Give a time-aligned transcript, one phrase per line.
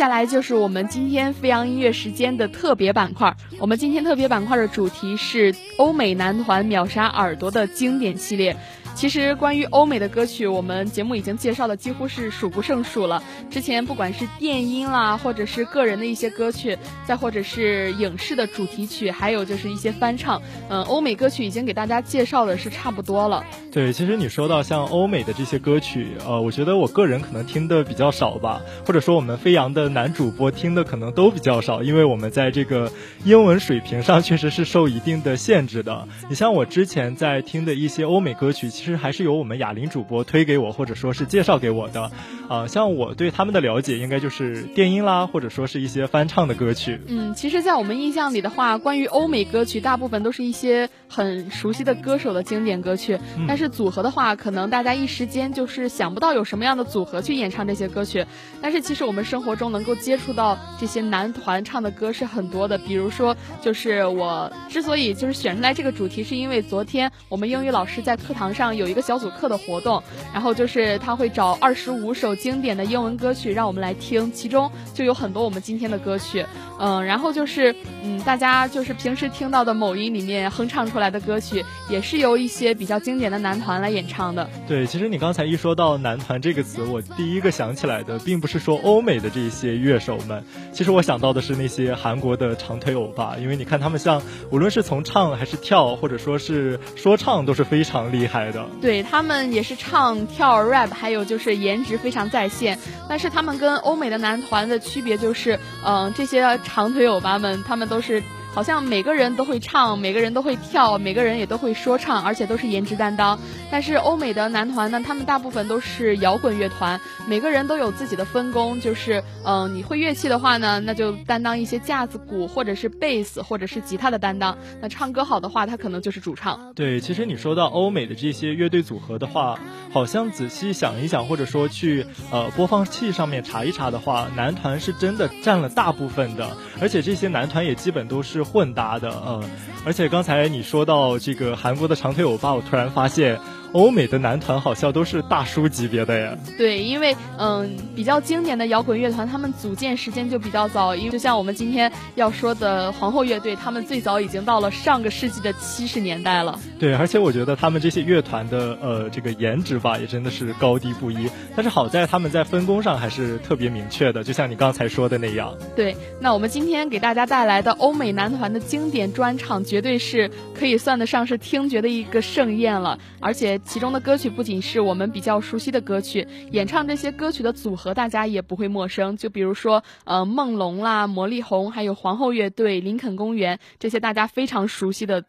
[0.00, 3.36] 下来就是我们今天飞扬音乐时间的特别板块。
[3.58, 8.56] 我们今天特别板块的主题是欧美男团秒杀耳朵的经典系列。
[9.00, 13.22] 其实关于欧美的歌曲，我们节目已经介绍的几乎是数不胜数了。
[13.48, 23.42] 之前不管是电音啦，或者是个人的一些歌曲，再或者是影视的主题曲，还有就是一些翻唱，嗯，欧美歌曲已经给大家介绍的是差不多了。
[23.72, 32.92] 对，其实你说到像欧美的这些歌曲，呃，我觉得我个人可能听的比较少吧，或者说我们飞扬的男主播听的可能都比较少，因为我们在这个
[33.24, 36.06] 英文水平上确实是受一定的限制的。
[36.28, 42.10] 你像我之前在听的一些欧美歌曲，其实还是由我们哑铃主播推给我，或者说是介绍给我的。
[42.48, 47.00] 啊、像我对他们的了解，应该就是电音啦，或者说是一些翻唱的歌曲。
[47.06, 53.18] 嗯，其实，在我们印象里的话，关于欧美歌曲，大部分都是一些很熟悉的歌手的经典歌曲。
[53.46, 58.26] 但是组合的话，可能大家一时间就是想不到有什么样的组合去演唱这些歌曲。
[58.60, 62.76] 但是，其实我们生活中能够接触到这些男团唱的歌是很多的。
[62.78, 76.44] 比如说，就是我之所以就是选出来这个主题，是因为昨天我们英语老师在课堂上有一个小组课的活动，然后就是他会找二十五首经典的英文歌曲让我们来听，其中就有很多我们今天的歌曲。
[76.82, 84.48] 嗯，然后就是嗯，大家就是平时听到的某音里面哼唱出来的歌曲，也是由一些比较经典的男团来演唱的。
[84.66, 90.42] 对，其实你刚才一说到男团这个词，我第一个想起来的并不是说欧美的这些乐手们，
[90.72, 98.59] 其实我想到的是那些韩国的长腿欧巴，因为你看他们像无论是从唱还是跳，或者说是说唱，都是非常厉害的。
[98.80, 102.78] 对他们也是唱跳 rap，还有就是颜值非常在线。
[103.08, 108.22] 但是他们跟欧美的男团的区别就是，嗯、这些长腿欧巴们，他们都是。
[108.52, 113.38] 好像每个人都会唱，每个人都会跳，每个人也都会说唱，而且都是颜值担当。
[113.70, 124.58] 但是欧美的男团呢，他们大部分都是摇滚乐团，每个人都有自己的分工，就是嗯、你会乐器的话呢，那就担当一些架子鼓或者是贝斯或者是吉他的担当。
[124.80, 126.72] 那唱歌好的话，他可能就是主唱。
[126.74, 129.58] 对，其实你说到欧美的这些乐队组合的话，
[129.92, 139.42] 好像仔细想一想，或者说去呃播放器上面查一查的话，男团是真的占了大部分的，而且这些男团也基本都是混搭的，嗯，
[139.84, 143.38] 而且刚才你说到这个韩国的长腿欧巴，我突然发现
[143.72, 146.36] 欧美的男团好像都是大叔级别的呀。
[146.58, 156.58] 对，因为嗯，比较经典的摇滚乐团，他们组建时间就比较早，因为就像我们今天要说的皇后乐队，他们最早已经到了上个世纪的七十年代了。
[156.78, 161.28] 对，而且我觉得他们这些乐团的呃这个颜值吧，也真的是高低不一。
[161.54, 165.54] 但是好在他们在分工上还是特别明确的，就像你刚才说的那样。
[165.76, 172.98] 对，那我们今天给大家带来的欧美男团的经典专场，绝对是可以算得上是听觉的一个盛宴了。
[173.20, 179.16] 而且其中的歌曲不仅是我们比较熟悉的歌曲，演唱这些歌曲的组合大家也不会陌生。
[179.16, 185.24] 就比如说，呃，梦龙啦、魔力红，还有皇后乐队、林肯公园这些大家非常熟悉的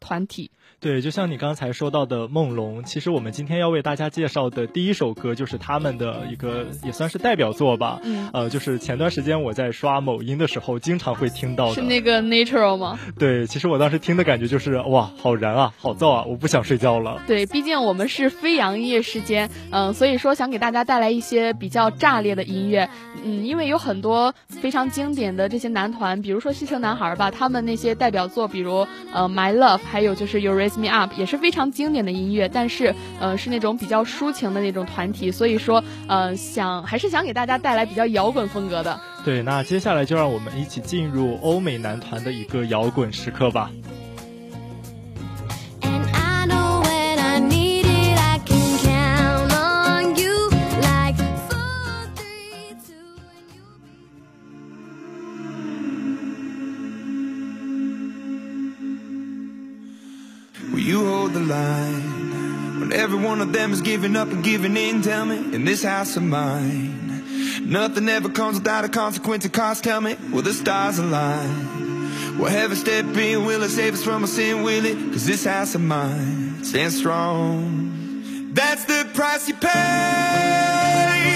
[0.00, 0.50] 团体。
[0.80, 7.98] 对，就像你刚才说到的梦龙，其实我们今天要为大家介绍的第一首歌就是他们的一个也算是代表作吧。
[8.04, 11.74] 嗯呃，就是前段时间我在刷某音的时候，经常会听到的。
[11.74, 12.96] 是那个 Natural 吗？
[13.18, 17.20] 对，其实我当时听的感觉就是哇，好燃啊，好燥啊，我不想睡觉了。
[17.26, 22.88] 对，毕竟我们是飞扬音乐时间，嗯，所以说想给大家带来一些比较炸裂的音乐，
[23.24, 39.00] 嗯，因为有很多非常经典的这些男团，比如说西城男孩吧，他们那些代表作，比如呃 My Love，还有就是 You Me Up，也是非常经典的音乐，但是呃是那种比较抒情的那种团体，所以说呃想还是想给大家带来比较摇滚风格的。
[39.24, 43.70] 对，那接下来就让我们一起进入欧美男团的一个摇滚时刻吧。
[63.48, 65.00] Of them is giving up and giving in?
[65.02, 67.22] Tell me, in this house of mine,
[67.62, 69.84] nothing ever comes without a consequence of cost.
[69.84, 72.38] Tell me, will the stars align?
[72.38, 73.46] Will heaven step in?
[73.46, 74.62] Will it save us from our sin?
[74.62, 75.12] Will it?
[75.12, 78.50] Cause this house of mine stands strong.
[78.52, 81.28] That's the price you pay.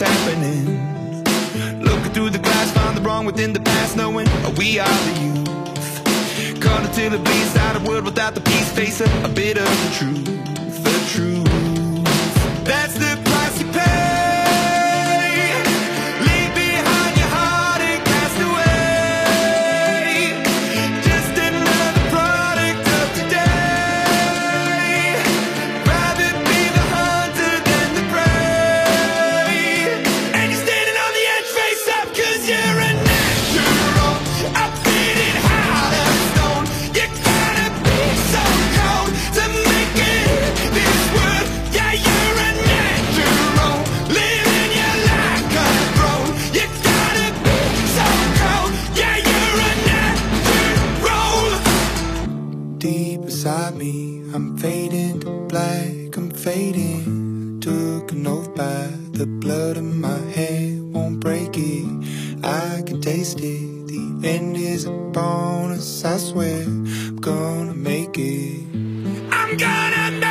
[0.00, 0.64] happening.
[1.80, 4.26] Looking through the glass, find the wrong within the past Knowing
[4.56, 6.60] we are the youth.
[6.60, 9.64] Cut until it bleeds out of world without the peace Face a, a bit of
[9.64, 10.24] the truth,
[10.84, 12.64] the truth.
[12.64, 13.29] That's the
[53.70, 57.60] Beside me, I'm fading to black, I'm fading.
[57.60, 61.86] Took an oath by the blood in my head, won't break it.
[62.42, 63.86] I can taste it.
[63.86, 66.62] The end is a bonus, I swear.
[66.64, 68.66] I'm gonna make it.
[69.30, 70.29] I'm gonna make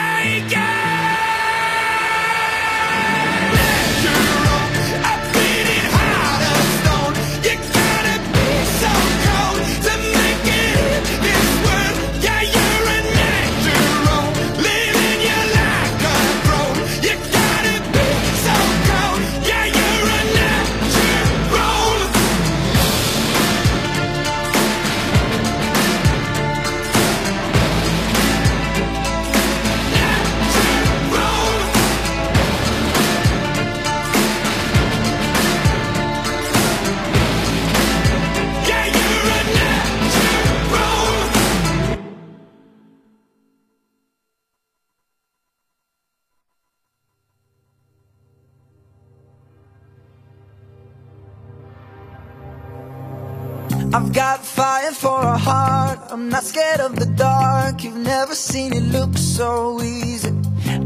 [53.99, 55.99] I've got fire for a heart.
[56.09, 57.83] I'm not scared of the dark.
[57.83, 60.33] You've never seen it look so easy.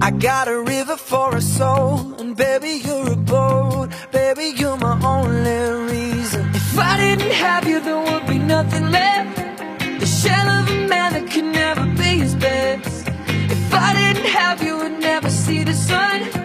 [0.01, 3.89] I got a river for a soul, and baby, you're a boat.
[4.11, 6.41] Baby, you're my only reason.
[6.55, 9.37] If I didn't have you, there would be nothing left.
[9.99, 13.07] The shell of a man that could never be his best.
[13.07, 16.42] If I didn't have you, I'd never see the sun.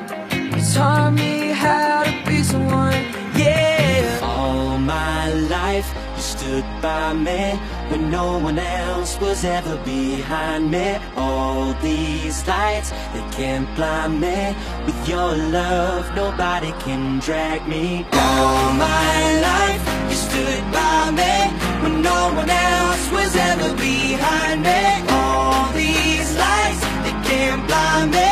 [6.58, 7.56] Stood by me
[7.90, 10.98] when no one else was ever behind me.
[11.16, 14.54] All these lights, they can't blind me.
[14.86, 18.04] With your love, nobody can drag me.
[18.12, 21.34] All my life, you stood by me
[21.82, 24.82] when no one else was ever behind me.
[25.10, 28.30] All these lights, they can't blind me.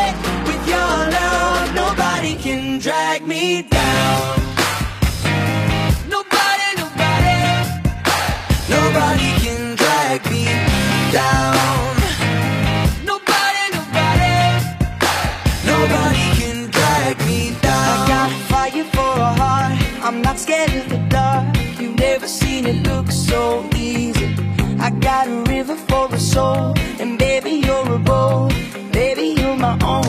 [0.48, 4.45] With your love, nobody can drag me down.
[8.96, 10.44] Nobody can drag me
[11.12, 11.96] down.
[13.04, 14.36] Nobody, nobody,
[15.72, 17.88] nobody can drag me down.
[17.92, 19.74] I got fire for a heart.
[20.02, 21.44] I'm not scared of the dark.
[21.78, 24.34] You've never seen it look so easy.
[24.80, 28.52] I got a river for a soul, and baby, you're a boat.
[28.92, 30.05] Baby, you're my only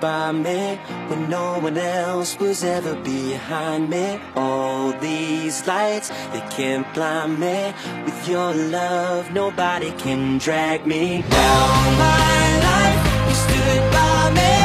[0.00, 0.76] by me
[1.08, 4.20] when no one else was ever behind me.
[4.36, 7.72] All these lights, they can't blind me.
[8.04, 11.98] With your love, nobody can drag me down.
[11.98, 14.57] My life, you stood by me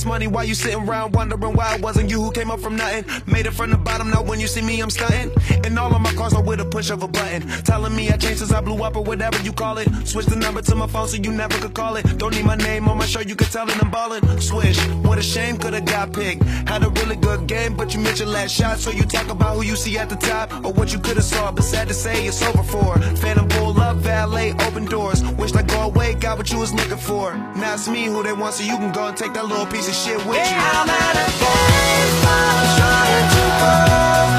[0.00, 2.76] this money while you sitting around wondering why it wasn't you who came up from
[2.76, 3.04] nothing.
[3.26, 5.30] Made it from the bottom, now when you see me, I'm stunting.
[5.64, 7.42] And all of my cars are with a push of a button.
[7.64, 9.88] Telling me I changed since I blew up or whatever you call it.
[10.06, 12.04] Switch the number to my phone so you never could call it.
[12.18, 14.22] Don't need my name on my shirt, you could tell it I'm ballin'.
[14.40, 16.42] Swish, what a shame, could've got picked.
[16.68, 18.78] Had a really good game, but you missed your last shot.
[18.78, 21.52] So you talk about who you see at the top or what you could've saw.
[21.52, 22.98] But sad to say, it's over for.
[23.16, 25.22] Phantom pull up, valet, open doors.
[25.32, 27.34] Wish I go away, got what you was looking for.
[27.56, 29.89] Now it's me who they want, so you can go and take that little piece
[29.90, 30.56] of shit with you.
[30.56, 33.74] I'm at a baseball trying to go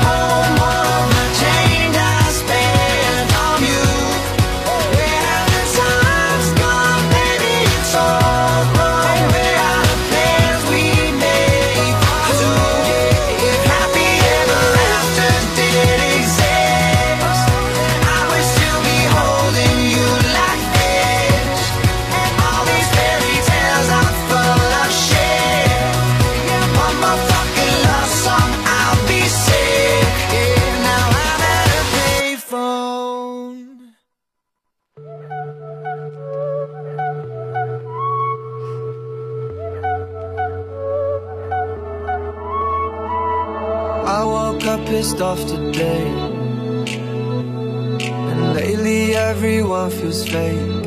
[0.07, 0.60] home.
[44.60, 46.04] I woke up pissed off today.
[48.30, 50.84] And lately everyone feels fake.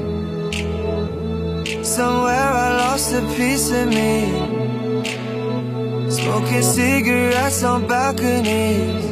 [1.84, 4.30] Somewhere I lost a piece of me.
[6.12, 9.06] Smoking cigarettes on balconies.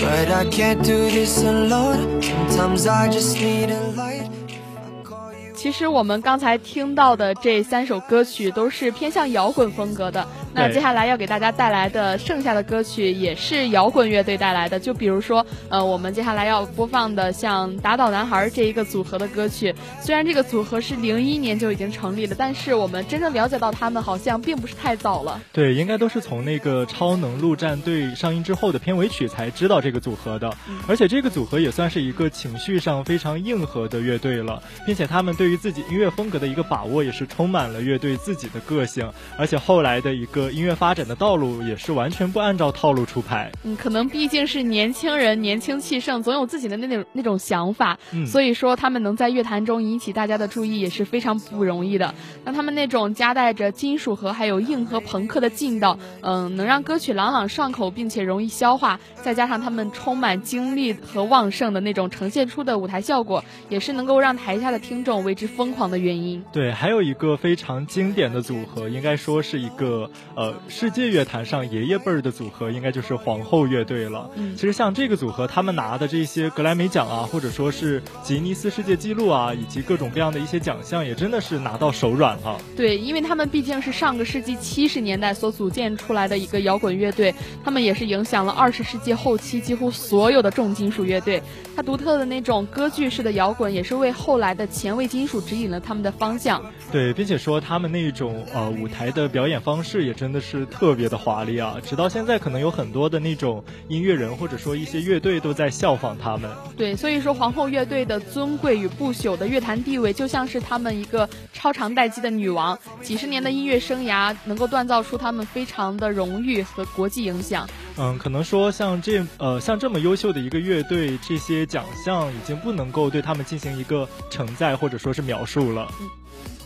[0.00, 2.22] But I can't do this alone.
[2.22, 4.28] Sometimes I just need a light.
[4.76, 5.54] I call you.
[5.54, 10.26] 其实我们刚才听到的这三首歌曲都是偏向摇滚风格的。
[10.53, 19.73] 那接下来要给大家带来的剩下的歌曲也是摇滚乐队带来的，就比如说，呃，我们接下来要播放的像打倒男孩这一个组合的歌曲。
[20.01, 25.39] 虽然这个组合是零一年就已经成立了，但是我们真正了解到他们好像并不是太早了。
[25.51, 30.51] 对，应该都是从那个《超能陆战队》上映之后的片尾曲才知道这个组合的，
[30.87, 43.51] 而且这个组合也算是一个情绪上非常硬核的乐队了，并且他们对于自己音乐风格的一个把握也是充满了乐队自己的个性，而且后来的一个音乐发展的道路也是完全不按照套路出牌。
[43.63, 52.13] 嗯，可能毕竟是年轻人，年轻气盛，总有自己的那种那种想法，嗯所以说他们能在乐坛中引起大家的注意也是非常不容易的。
[52.45, 66.43] 那他们那种夹带着金属和还有硬核朋克的劲道，嗯，能让歌曲朗朗上口，并且容易消化，再加上他们充满精力和旺盛的那种呈现出的舞台效果，也是能够让台下的听众为之疯狂的原因。
[66.51, 74.29] 对，还有一个非常经典的组合，应该说是一个呃世界乐坛上爷爷辈儿的组合，应该就是皇后乐队了。
[74.35, 82.57] 嗯其实像这个组合，他们拿的这些格莱美奖啊，或者说是吉尼斯世界纪录啊，以及各种各样的一些奖项，也真的是拿到手软了。
[82.77, 91.43] 对，因为他们毕竟是上个世纪七十年代所组建出来的一个摇滚乐队，他们也是影响了二十世纪后期几乎所有的重金属乐队。
[91.75, 96.63] 它独特的那种歌剧式的摇滚，也是为后来的前卫金属指引了他们的方向。
[96.93, 101.77] 对，并且说他们那种呃舞台的表演方式也真的是特别的华丽啊！
[101.83, 106.49] 直到现在，可能有很多的那种音乐人或者说一些乐队都在效仿他们。
[106.77, 117.67] 对，所以说皇后乐队的尊贵与不朽的乐坛地位，就像是他们一个超长待机的女王，几十年的音乐生涯能够锻造出他们非常的荣誉和国际影响。
[117.97, 125.89] 嗯，可能说像这呃像这么优秀的一个乐队，这些奖项已经不能够对他们进行一个承载或者说是描述了。
[125.89, 126.58] But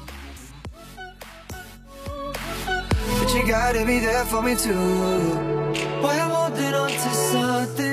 [3.34, 4.74] you gotta be there for me too.
[6.02, 7.93] Why I'm holding on to something?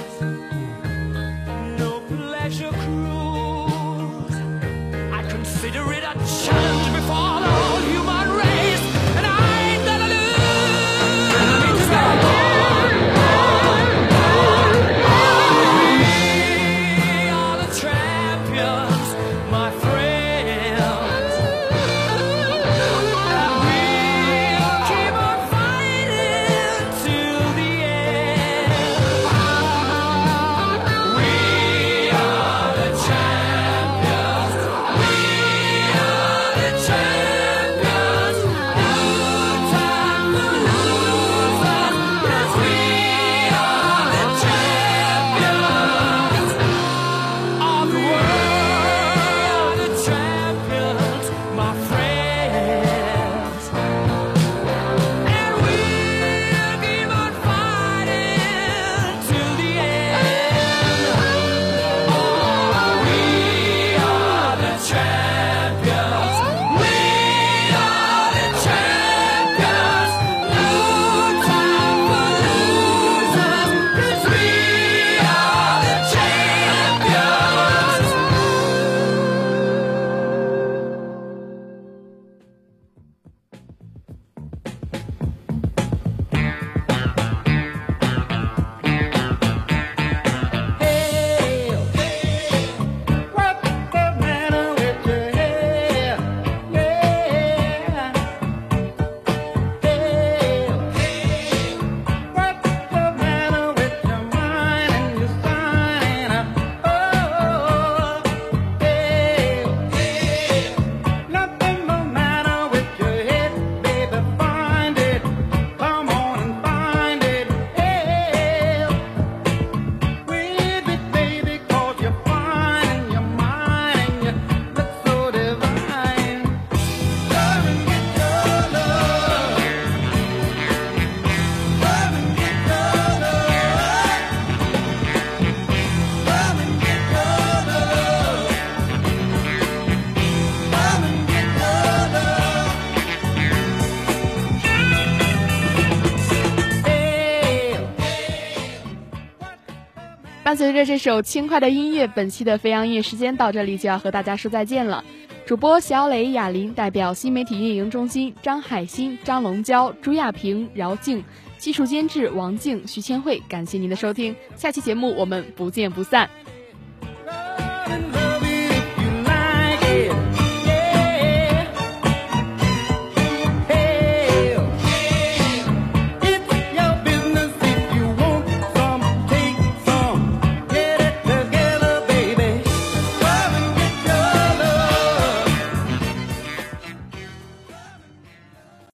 [150.51, 155.01] 伴随着这首轻快的音乐，本期的飞扬音乐时间到这里就要和大家说再见了。
[155.45, 161.23] 主播小磊、雅琳代表新媒体运营中心，张海鑫、张龙娇、朱亚平、饶静，
[161.57, 166.29] 技术监制王静、徐千惠，感谢您的收听，下期节目我们不见不散。